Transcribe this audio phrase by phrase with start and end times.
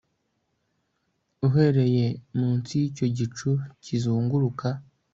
[1.47, 2.05] Uhereye
[2.37, 3.49] munsi yicyo gicu
[3.83, 4.67] kizunguruka